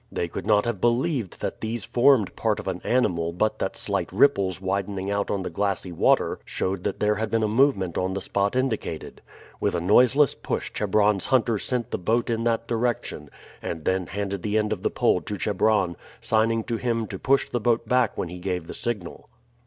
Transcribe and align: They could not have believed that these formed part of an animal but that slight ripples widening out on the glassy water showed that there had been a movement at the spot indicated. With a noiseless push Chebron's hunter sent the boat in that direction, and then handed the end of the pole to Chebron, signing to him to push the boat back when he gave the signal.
They 0.11 0.27
could 0.27 0.47
not 0.47 0.65
have 0.65 0.81
believed 0.81 1.41
that 1.41 1.61
these 1.61 1.83
formed 1.83 2.35
part 2.35 2.59
of 2.59 2.67
an 2.67 2.81
animal 2.83 3.31
but 3.31 3.59
that 3.59 3.77
slight 3.77 4.11
ripples 4.11 4.59
widening 4.59 5.11
out 5.11 5.29
on 5.29 5.43
the 5.43 5.51
glassy 5.51 5.91
water 5.91 6.39
showed 6.43 6.83
that 6.83 6.99
there 6.99 7.13
had 7.17 7.29
been 7.29 7.43
a 7.43 7.47
movement 7.47 7.95
at 7.99 8.15
the 8.15 8.19
spot 8.19 8.55
indicated. 8.55 9.21
With 9.59 9.75
a 9.75 9.79
noiseless 9.79 10.33
push 10.33 10.73
Chebron's 10.73 11.25
hunter 11.25 11.59
sent 11.59 11.91
the 11.91 11.99
boat 11.99 12.31
in 12.31 12.45
that 12.45 12.67
direction, 12.67 13.29
and 13.61 13.85
then 13.85 14.07
handed 14.07 14.41
the 14.41 14.57
end 14.57 14.73
of 14.73 14.81
the 14.81 14.89
pole 14.89 15.21
to 15.21 15.37
Chebron, 15.37 15.95
signing 16.19 16.63
to 16.63 16.77
him 16.77 17.05
to 17.05 17.19
push 17.19 17.47
the 17.47 17.61
boat 17.61 17.87
back 17.87 18.17
when 18.17 18.29
he 18.29 18.39
gave 18.39 18.65
the 18.65 18.73
signal. 18.73 19.29